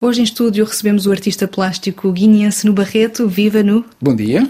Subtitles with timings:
[0.00, 3.26] Hoje em estúdio recebemos o artista plástico guineense no Barreto.
[3.26, 3.84] Viva no.
[4.00, 4.48] Bom dia.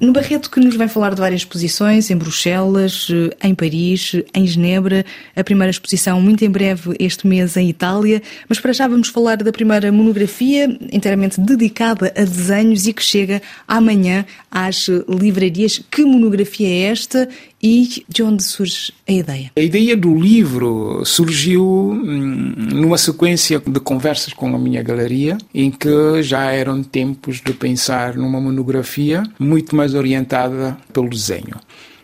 [0.00, 3.06] No Barreto, que nos vai falar de várias exposições, em Bruxelas,
[3.40, 5.06] em Paris, em Genebra,
[5.36, 9.36] a primeira exposição muito em breve este mês em Itália, mas para já vamos falar
[9.36, 15.80] da primeira monografia inteiramente dedicada a desenhos e que chega amanhã às livrarias.
[15.88, 17.28] Que monografia é esta
[17.62, 19.50] e de onde surge a ideia?
[19.56, 25.70] A ideia do livro surgiu hum, numa sequência de conversas com a minha galeria, em
[25.70, 31.56] que já eram tempos de pensar numa monografia muito mais orientada pelo desenho.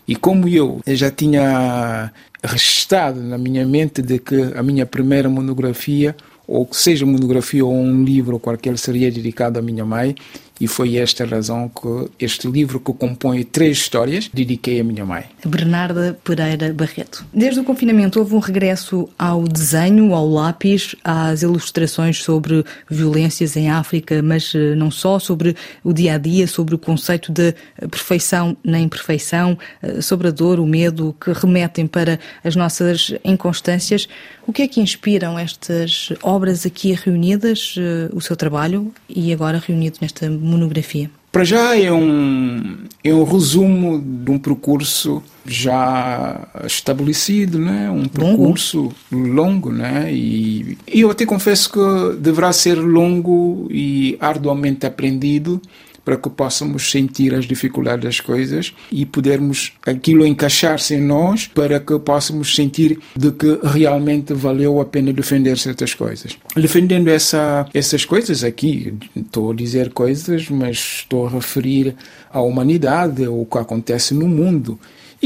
[0.07, 2.13] E como eu já tinha
[2.45, 6.15] registado na minha mente de que a minha primeira monografia,
[6.47, 10.15] ou que seja monografia ou um livro qualquer, seria dedicado à minha mãe,
[10.61, 15.05] e foi esta a razão que este livro, que compõe três histórias, dediquei à minha
[15.05, 15.25] mãe.
[15.45, 17.25] Bernarda Pereira Barreto.
[17.33, 23.71] Desde o confinamento houve um regresso ao desenho, ao lápis, às ilustrações sobre violências em
[23.71, 27.55] África, mas eh, não só, sobre o dia a dia, sobre o conceito de
[27.91, 34.09] perfeição na imperfeição, eh, sobre a dor, o medo que remetem para as nossas inconstâncias.
[34.47, 39.63] O que é que inspiram estas obras aqui reunidas, eh, o seu trabalho e agora
[39.65, 41.11] reunido nesta monografia?
[41.31, 47.91] Para já é um, é um resumo de um percurso já estabelecido, né?
[47.91, 50.11] um percurso longo, longo né?
[50.11, 55.61] e, e eu até confesso que deverá ser longo e arduamente aprendido
[56.07, 61.81] para que possamos sentir as dificuldades das coisas e podermos aquilo encaixar-se em nós para
[61.81, 66.39] que possamos sentir de que realmente valeu a pena defender certas coisas.
[66.55, 71.97] Defendendo essa, essas coisas aqui, estou a dizer coisas, mas estou a referir
[72.31, 74.79] à humanidade, o que acontece no mundo.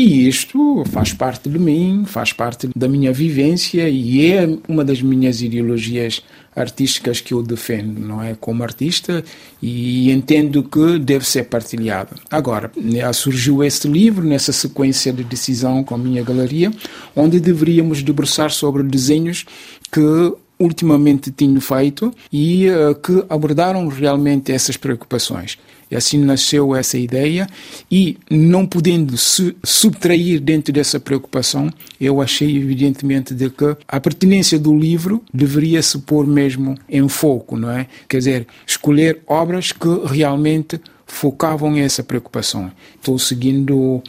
[0.03, 5.03] E isto faz parte de mim, faz parte da minha vivência e é uma das
[5.03, 6.23] minhas ideologias
[6.57, 8.35] artísticas que eu defendo, não é?
[8.35, 9.23] Como artista
[9.61, 12.17] e entendo que deve ser partilhado.
[12.31, 16.73] Agora, né, surgiu este livro nessa sequência de decisão com a minha galeria,
[17.15, 19.45] onde deveríamos debruçar sobre desenhos
[19.93, 25.59] que ultimamente tenho feito e uh, que abordaram realmente essas preocupações.
[25.91, 27.49] E assim nasceu essa ideia
[27.91, 31.69] e não podendo se subtrair dentro dessa preocupação,
[32.01, 37.57] eu achei evidentemente de que a pertinência do livro deveria se pôr mesmo em foco,
[37.57, 37.89] não é?
[38.09, 42.71] Quer dizer, escolher obras que realmente focavam essa preocupação.
[42.95, 44.01] Estou seguindo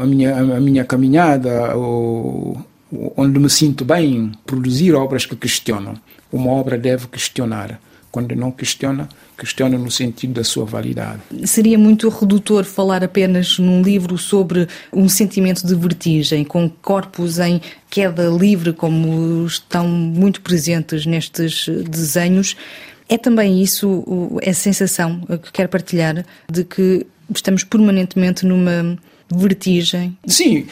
[0.00, 1.76] a minha, a minha caminhada,
[3.16, 5.94] onde me sinto bem, produzir obras que questionam.
[6.32, 7.80] Uma obra deve questionar.
[8.10, 9.08] Quando não questiona,
[9.38, 11.20] questiona no sentido da sua validade.
[11.44, 17.60] Seria muito redutor falar apenas num livro sobre um sentimento de vertigem, com corpos em
[17.88, 22.56] queda livre, como estão muito presentes nestes desenhos.
[23.08, 24.04] É também isso
[24.44, 28.98] a sensação que quero partilhar de que estamos permanentemente numa
[29.32, 30.66] vertigem Sim,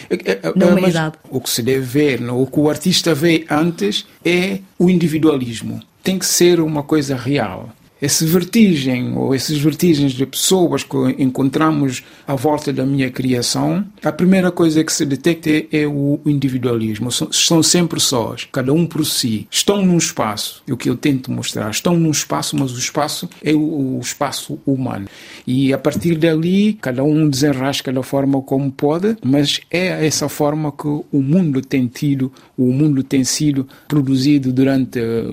[0.54, 1.16] na humanidade.
[1.30, 6.18] o que se deve ver, o que o artista vê antes é o individualismo tem
[6.18, 7.68] que ser uma coisa real
[8.00, 14.12] essa vertigem ou essas vertigens de pessoas que encontramos à volta da minha criação, a
[14.12, 17.08] primeira coisa que se detecta é o individualismo.
[17.08, 19.46] Estão sempre sós, cada um por si.
[19.50, 21.70] Estão num espaço, é o que eu tento mostrar.
[21.70, 25.06] Estão num espaço, mas o espaço é o espaço humano.
[25.46, 30.70] E a partir dali, cada um desenrasca da forma como pode, mas é essa forma
[30.72, 35.24] que o mundo tem tido, o mundo tem sido produzido durante eh,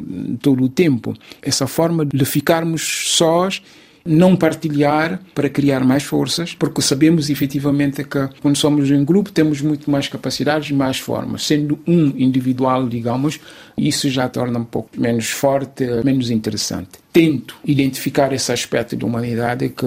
[0.41, 1.13] todo o tempo.
[1.41, 2.81] Essa forma de ficar ficarmos
[3.17, 3.61] sós
[4.07, 9.61] não partilhar para criar mais forças, porque sabemos efetivamente que quando somos em grupo temos
[9.61, 11.43] muito mais capacidades, mais formas.
[11.45, 13.39] Sendo um individual, digamos,
[13.75, 19.69] isso já torna um pouco menos forte, menos interessante tento identificar esse aspecto da humanidade
[19.69, 19.85] que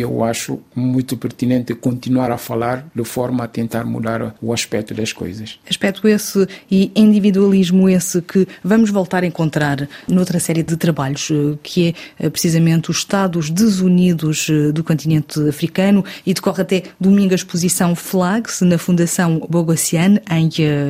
[0.00, 5.12] eu acho muito pertinente continuar a falar de forma a tentar mudar o aspecto das
[5.12, 5.58] coisas.
[5.68, 11.58] Aspecto esse e individualismo esse que vamos voltar a encontrar noutra série de trabalhos, eh,
[11.62, 17.32] que é eh, precisamente os Estados desunidos eh, do continente africano e decorre até domingo
[17.32, 20.48] a exposição Flags na Fundação Bogossian em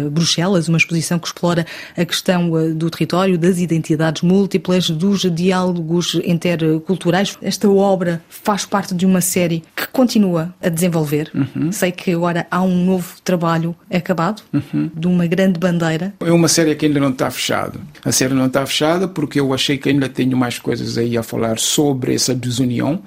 [0.08, 1.66] Bruxelas, uma exposição que explora
[1.96, 7.36] a questão do território, das identidades múltiplas, dos diálogos diálogos interculturais.
[7.42, 11.30] Esta obra faz parte de uma série que continua a desenvolver.
[11.34, 11.72] Uhum.
[11.72, 14.90] Sei que agora há um novo trabalho acabado, uhum.
[14.94, 16.14] de uma grande bandeira.
[16.20, 17.80] É uma série que ainda não está fechada.
[18.04, 21.22] A série não está fechada porque eu achei que ainda tenho mais coisas aí a
[21.22, 23.02] falar sobre essa desunião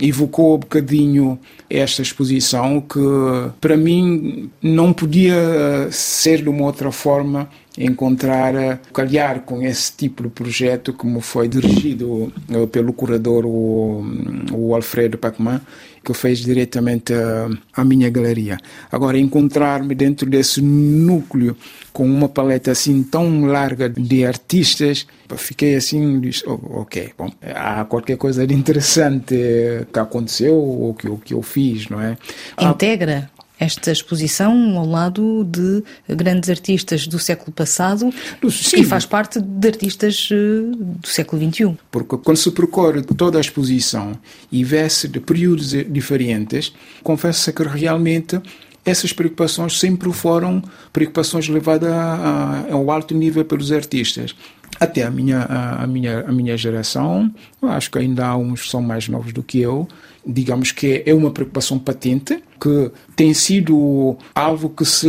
[0.00, 1.38] evocou um bocadinho
[1.68, 3.00] esta exposição que
[3.60, 10.28] para mim não podia ser de uma outra forma encontrar, calhar com esse tipo de
[10.28, 12.32] projeto como foi dirigido
[12.72, 14.04] pelo curador o,
[14.52, 15.60] o Alfredo Pacman,
[16.04, 18.58] que fez diretamente a, a minha galeria.
[18.90, 21.56] Agora, encontrar-me dentro desse núcleo
[21.92, 27.84] com uma paleta assim tão larga de artistas, fiquei assim, disse, oh, ok, bom, há
[27.84, 29.34] qualquer coisa de interessante
[29.92, 32.16] que aconteceu ou que, que eu fiz, não é?
[32.60, 35.82] Integra esta exposição ao lado de
[36.14, 38.12] grandes artistas do século passado
[38.50, 38.80] Sim.
[38.80, 40.36] e faz parte de artistas eh,
[40.76, 41.76] do século XXI.
[41.90, 44.18] Porque quando se percorre toda a exposição
[44.50, 46.72] e vê-se de períodos diferentes,
[47.02, 48.40] confessa que realmente
[48.88, 50.62] essas preocupações sempre foram
[50.92, 54.34] preocupações levadas a, a, ao alto nível pelos artistas.
[54.80, 57.32] Até a minha, a, a, minha, a minha geração,
[57.62, 59.88] acho que ainda há uns que são mais novos do que eu,
[60.26, 65.08] digamos que é uma preocupação patente, que tem sido algo que se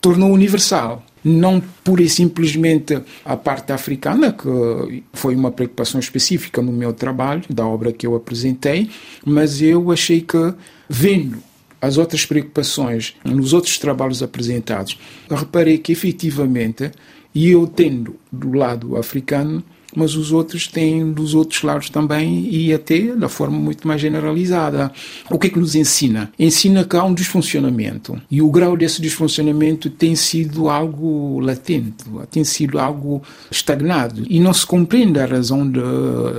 [0.00, 6.70] tornou universal não pura e simplesmente a parte africana, que foi uma preocupação específica no
[6.70, 8.90] meu trabalho, da obra que eu apresentei,
[9.24, 10.52] mas eu achei que,
[10.86, 11.38] vendo
[11.84, 14.98] as outras preocupações nos outros trabalhos apresentados,
[15.28, 16.90] reparei que efetivamente,
[17.34, 19.62] e eu tendo do lado africano,
[19.96, 24.90] mas os outros têm dos outros lados também e até da forma muito mais generalizada.
[25.30, 26.32] O que é que nos ensina?
[26.38, 32.44] Ensina que há um desfuncionamento e o grau desse desfuncionamento tem sido algo latente, tem
[32.44, 35.80] sido algo estagnado e não se compreende a razão de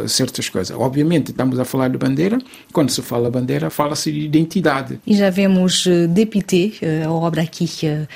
[0.07, 0.75] certas coisas.
[0.77, 2.37] Obviamente, estamos a falar de bandeira,
[2.73, 4.99] quando se fala bandeira, fala-se de identidade.
[5.05, 8.07] E já vemos eh, DPT, eh, a obra aqui eh,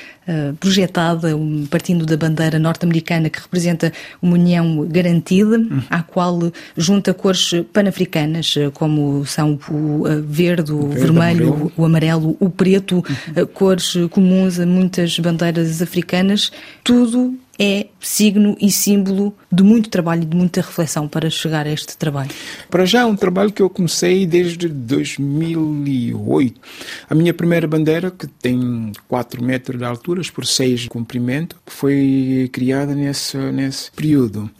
[0.58, 1.30] projetada,
[1.70, 3.92] partindo da bandeira norte-americana que representa
[4.22, 5.82] uma união garantida uhum.
[5.88, 11.72] à qual junta cores pan-africanas, como são o verde, o, o verde, vermelho, amarelo.
[11.76, 13.46] o amarelo, o preto, uhum.
[13.54, 16.50] cores comuns a muitas bandeiras africanas,
[16.82, 21.70] tudo é signo e símbolo de muito trabalho e de muita reflexão para chegar a
[21.70, 22.30] este trabalho?
[22.70, 26.58] Para já é um trabalho que eu comecei desde 2008.
[27.10, 32.48] A minha primeira bandeira, que tem 4 metros de altura por 6 de comprimento, foi
[32.50, 34.50] criada nesse, nesse período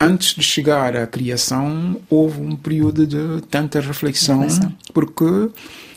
[0.00, 4.74] antes de chegar à criação, houve um período de tanta reflexão, reflexão.
[4.92, 5.48] porque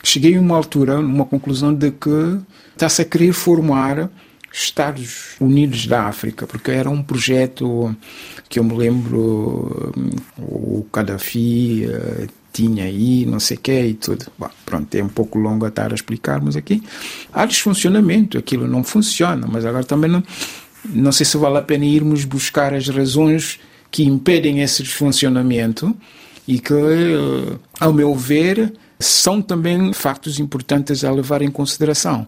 [0.04, 2.40] cheguei a uma altura, numa conclusão de que
[2.76, 4.12] está-se a querer formar
[4.56, 7.94] Estados Unidos da África, porque era um projeto
[8.48, 9.94] que eu me lembro,
[10.38, 14.26] o Gaddafi uh, tinha aí, não sei o que e tudo.
[14.40, 16.82] Bom, pronto, é um pouco longo a estar a explicarmos aqui.
[17.34, 20.24] Há desfuncionamento, aquilo não funciona, mas agora também não,
[20.86, 23.60] não sei se vale a pena irmos buscar as razões
[23.92, 25.94] que impedem esse desfuncionamento
[26.48, 32.26] e que, eh, ao meu ver, são também factos importantes a levar em consideração.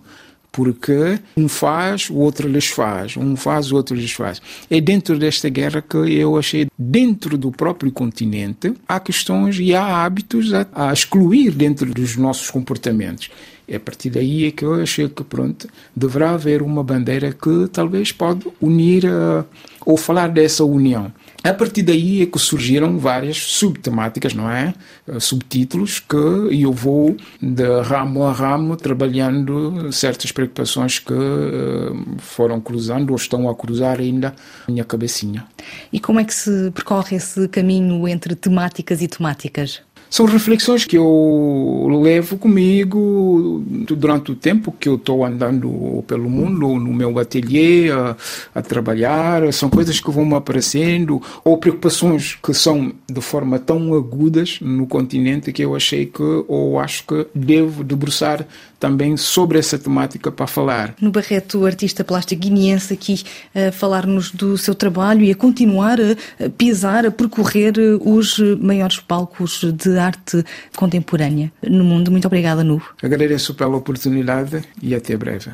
[0.58, 4.42] Porque um faz, o outro lhes faz, um faz, o outro lhes faz.
[4.72, 10.04] É dentro desta guerra que eu achei, dentro do próprio continente, há questões e há
[10.04, 13.30] hábitos a, a excluir dentro dos nossos comportamentos.
[13.68, 17.68] É a partir daí é que eu achei que, pronto, deverá haver uma bandeira que
[17.72, 19.46] talvez pode unir uh,
[19.86, 21.12] ou falar dessa união.
[21.44, 24.74] A partir daí é que surgiram várias subtemáticas, não é?
[25.08, 26.18] Eh, subtítulos que
[26.62, 33.50] eu vou de ramo a ramo trabalhando certas preocupações que eh, foram cruzando ou estão
[33.50, 34.36] a cruzar ainda
[34.68, 35.46] a minha cabecinha.
[35.94, 39.82] E como é que se percorre esse caminho entre temáticas e temáticas?
[40.10, 46.80] São reflexões que eu levo comigo durante o tempo que eu estou andando pelo mundo,
[46.80, 48.16] no meu ateliê, a,
[48.56, 49.52] a, trabalhar.
[49.52, 54.88] São coisas que vão me aparecendo, ou preocupações que são de forma tão agudas no
[54.88, 58.46] continente que eu achei que, ou acho que devo debruçar
[58.80, 60.96] também sobre essa temática para falar.
[61.02, 63.24] No Barreto, artista plástico guineense, aqui
[63.56, 69.64] a falar-nos do seu trabalho e a continuar a pisar, a percorrer os maiores palcos
[69.64, 70.44] de arte
[70.76, 72.12] contemporânea no mundo.
[72.12, 72.82] Muito obrigada, Nu.
[73.02, 75.52] Agradeço pela oportunidade e até breve.